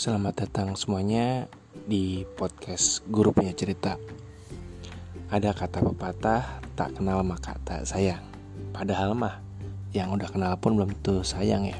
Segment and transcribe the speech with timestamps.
[0.00, 1.44] Selamat datang semuanya
[1.84, 4.00] di podcast Guru Punya Cerita.
[5.28, 8.24] Ada kata pepatah, tak kenal maka tak sayang.
[8.72, 9.44] Padahal mah,
[9.92, 11.76] yang udah kenal pun belum tentu sayang ya.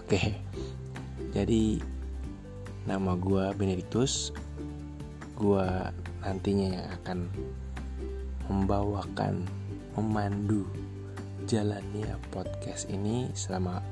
[0.00, 0.32] Oke,
[1.36, 1.76] jadi
[2.88, 4.32] nama gue Benedictus.
[5.36, 5.68] Gue
[6.24, 7.18] nantinya yang akan
[8.48, 9.44] membawakan,
[10.00, 10.64] memandu
[11.44, 13.84] jalannya podcast ini selama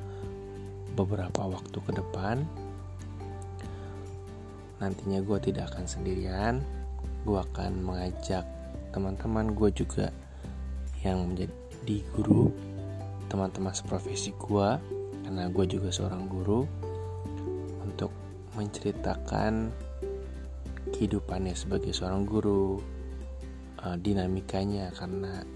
[0.97, 2.49] beberapa waktu ke depan
[4.81, 6.65] nantinya gue tidak akan sendirian.
[7.23, 8.49] Gue akan mengajak
[8.91, 10.09] teman-teman gue juga
[11.05, 12.51] yang menjadi guru
[13.31, 14.69] teman-teman seprofesi gue
[15.23, 16.67] karena gue juga seorang guru
[17.87, 18.11] untuk
[18.59, 19.71] menceritakan
[20.91, 22.83] kehidupannya sebagai seorang guru
[23.87, 25.47] uh, dinamikanya karena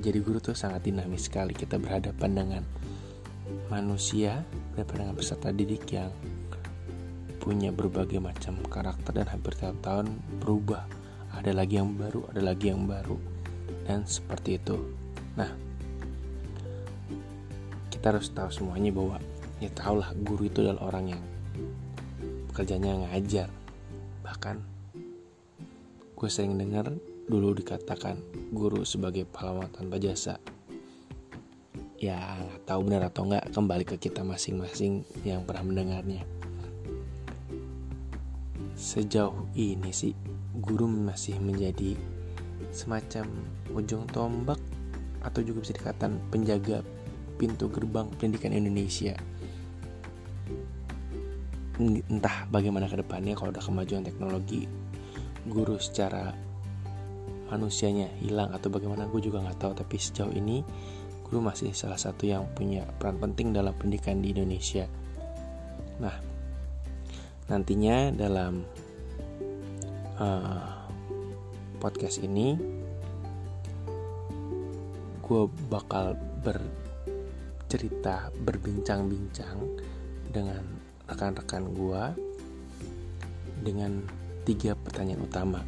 [0.00, 1.52] jadi guru tuh sangat dinamis sekali.
[1.52, 2.62] Kita berhadapan dengan
[3.70, 4.42] manusia
[4.72, 6.10] berhadapan dengan peserta didik yang
[7.46, 10.10] punya berbagai macam karakter dan hampir tiap tahun
[10.42, 10.82] berubah.
[11.30, 13.14] Ada lagi yang baru, ada lagi yang baru.
[13.86, 14.74] Dan seperti itu.
[15.38, 15.54] Nah,
[17.86, 19.22] kita harus tahu semuanya bahwa
[19.62, 21.22] ya tahulah guru itu adalah orang yang
[22.50, 23.46] pekerjaannya ngajar.
[24.26, 24.56] Bahkan
[26.18, 26.90] gue sering dengar
[27.30, 28.18] dulu dikatakan
[28.50, 30.42] guru sebagai pahlawan tanpa jasa
[31.96, 36.22] ya tahu benar atau nggak kembali ke kita masing-masing yang pernah mendengarnya
[38.76, 40.12] sejauh ini sih
[40.60, 41.96] guru masih menjadi
[42.68, 43.24] semacam
[43.72, 44.60] ujung tombak
[45.24, 46.84] atau juga bisa dikatakan penjaga
[47.40, 49.16] pintu gerbang pendidikan Indonesia.
[52.08, 54.68] Entah bagaimana ke depannya kalau ada kemajuan teknologi
[55.48, 56.32] guru secara
[57.48, 59.72] manusianya hilang atau bagaimana gue juga nggak tahu.
[59.72, 60.60] Tapi sejauh ini
[61.24, 64.88] guru masih salah satu yang punya peran penting dalam pendidikan di Indonesia.
[66.00, 66.35] Nah
[67.46, 68.66] nantinya dalam
[70.18, 70.86] uh,
[71.78, 72.58] podcast ini
[75.22, 79.58] gue bakal bercerita berbincang-bincang
[80.30, 80.62] dengan
[81.06, 82.02] rekan-rekan gue
[83.62, 84.02] dengan
[84.46, 85.60] tiga pertanyaan utama.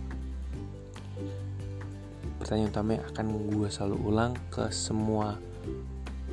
[2.38, 5.34] Pertanyaan utama yang akan gue selalu ulang ke semua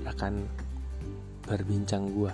[0.06, 0.46] rekan
[1.46, 2.34] berbincang gue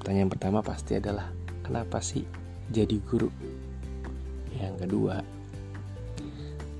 [0.00, 1.30] pertanyaan pertama pasti adalah
[1.70, 2.26] kenapa sih
[2.74, 3.30] jadi guru?
[4.58, 5.22] Yang kedua,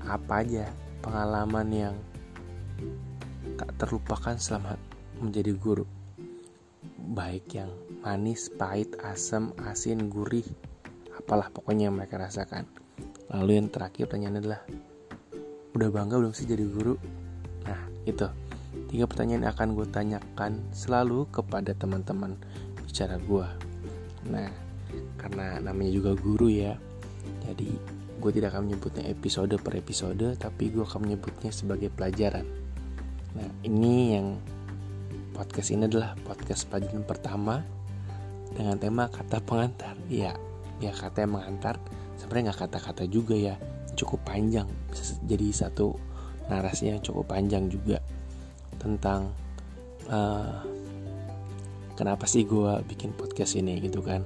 [0.03, 0.67] apa aja
[0.99, 1.95] pengalaman yang
[3.55, 4.75] tak terlupakan selama
[5.23, 5.87] menjadi guru?
[7.15, 7.71] Baik yang
[8.03, 10.43] manis, pahit, asam, asin, gurih,
[11.15, 12.67] apalah pokoknya yang mereka rasakan.
[13.31, 14.61] Lalu yang terakhir pertanyaan adalah,
[15.71, 16.99] udah bangga belum sih jadi guru?
[17.63, 18.27] Nah, itu
[18.91, 22.35] tiga pertanyaan yang akan gue tanyakan selalu kepada teman-teman
[22.83, 23.47] bicara gue.
[24.27, 24.70] Nah,
[25.21, 26.73] karena namanya juga guru ya.
[27.45, 27.69] Jadi
[28.17, 32.45] gue tidak akan menyebutnya episode per episode tapi gue akan menyebutnya sebagai pelajaran.
[33.37, 34.41] Nah ini yang
[35.37, 37.61] podcast ini adalah podcast pelajaran pertama
[38.57, 39.93] dengan tema kata pengantar.
[40.09, 40.33] Ya
[40.81, 41.77] ya kata yang mengantar.
[42.17, 43.55] Sebenarnya nggak kata-kata juga ya.
[43.93, 44.65] Cukup panjang.
[45.29, 45.93] Jadi satu
[46.49, 48.01] narasi yang cukup panjang juga
[48.81, 49.29] tentang
[50.09, 50.65] uh,
[51.93, 54.25] kenapa sih gue bikin podcast ini gitu kan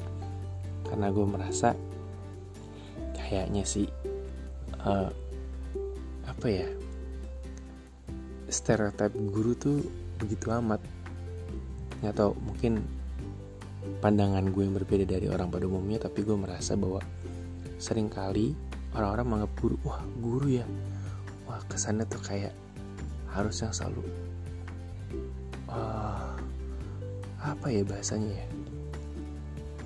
[0.85, 1.73] karena gue merasa
[3.17, 3.89] kayaknya sih
[4.85, 5.09] uh,
[6.25, 6.67] apa ya
[8.49, 9.81] stereotip guru tuh
[10.21, 10.79] begitu amat.
[11.99, 12.85] Nggak mungkin
[14.01, 17.01] pandangan gue yang berbeda dari orang pada umumnya tapi gue merasa bahwa
[17.81, 18.53] sering kali
[18.93, 20.65] orang-orang menganggap guru wah guru ya.
[21.49, 22.53] Wah kesannya tuh kayak
[23.35, 24.07] harus yang selalu
[25.67, 26.31] uh,
[27.43, 28.47] apa ya bahasanya ya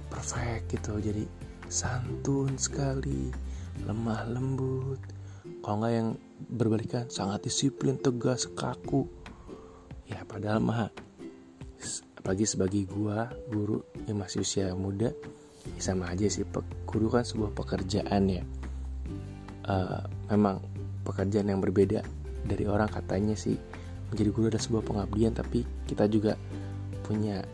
[0.09, 0.97] perfect gitu.
[0.99, 1.23] Jadi
[1.69, 3.29] santun sekali
[3.85, 4.99] lemah lembut.
[5.61, 6.09] Kalau nggak yang
[6.49, 9.05] berbalikan sangat disiplin tegas kaku.
[10.09, 10.89] Ya padahal mah
[12.19, 15.13] apalagi sebagai gua guru yang masih usia muda
[15.77, 16.43] ya sama aja sih.
[16.89, 18.43] Guru kan sebuah pekerjaan ya.
[19.69, 20.01] Uh,
[20.33, 20.65] memang
[21.05, 22.01] pekerjaan yang berbeda
[22.43, 23.55] dari orang katanya sih.
[24.09, 26.33] Menjadi guru adalah sebuah pengabdian tapi kita juga
[27.05, 27.45] punya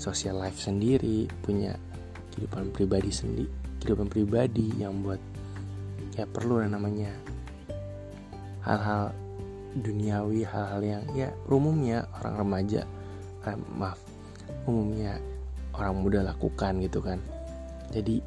[0.00, 1.76] social life sendiri punya
[2.32, 3.52] kehidupan pribadi sendiri
[3.84, 5.20] kehidupan pribadi yang buat
[6.16, 7.12] ya perlu yang namanya
[8.64, 9.12] hal-hal
[9.76, 12.82] duniawi hal-hal yang ya umumnya orang remaja
[13.46, 14.00] eh, maaf
[14.66, 15.20] umumnya
[15.76, 17.18] orang muda lakukan gitu kan.
[17.94, 18.20] Jadi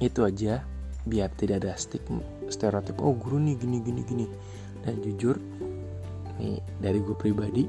[0.00, 0.64] itu aja
[1.08, 2.20] biar tidak ada stigma
[2.52, 4.26] stereotip oh guru nih gini gini gini.
[4.84, 5.36] Dan jujur
[6.40, 7.64] nih dari gue pribadi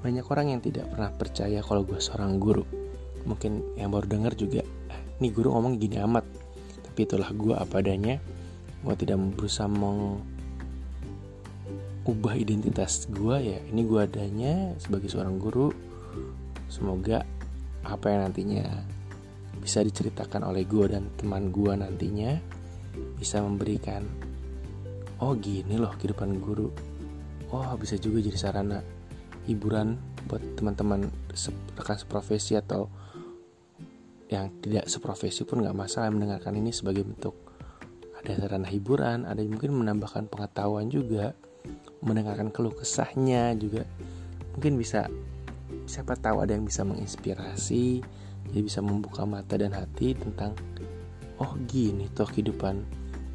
[0.00, 2.64] banyak orang yang tidak pernah percaya kalau gue seorang guru.
[3.28, 4.64] Mungkin yang baru dengar juga
[5.20, 6.24] nih guru ngomong gini amat.
[6.88, 8.16] Tapi itulah gue apa adanya
[8.80, 10.24] gue tidak berusaha mengubah
[12.32, 13.60] identitas gue ya.
[13.60, 15.68] Ini gue adanya sebagai seorang guru.
[16.72, 17.20] Semoga
[17.84, 18.64] apa yang nantinya
[19.60, 22.40] bisa diceritakan oleh gue dan teman gue nantinya
[23.20, 24.08] bisa memberikan
[25.20, 26.72] oh gini loh kehidupan guru.
[27.52, 28.80] Oh bisa juga jadi sarana
[29.50, 29.98] hiburan
[30.30, 31.10] buat teman-teman
[31.74, 32.86] rekan seprofesi atau
[34.30, 37.34] yang tidak seprofesi pun nggak masalah mendengarkan ini sebagai bentuk
[38.20, 41.34] ada sarana hiburan ada yang mungkin menambahkan pengetahuan juga
[42.00, 43.84] mendengarkan keluh kesahnya juga.
[44.56, 45.08] Mungkin bisa
[45.86, 48.02] siapa tahu ada yang bisa menginspirasi
[48.50, 50.54] jadi bisa membuka mata dan hati tentang
[51.38, 52.82] oh gini toh kehidupan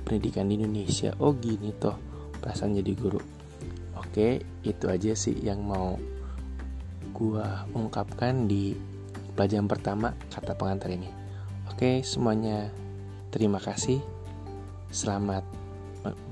[0.04, 1.96] pendidikan di Indonesia oh gini toh
[2.40, 3.20] perasaan jadi guru
[4.16, 6.00] oke itu aja sih yang mau
[7.12, 8.72] gua ungkapkan di
[9.36, 11.12] pelajaran pertama kata pengantar ini.
[11.68, 12.72] Oke semuanya
[13.28, 14.00] terima kasih.
[14.88, 15.44] Selamat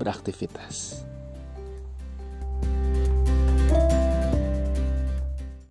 [0.00, 1.04] beraktivitas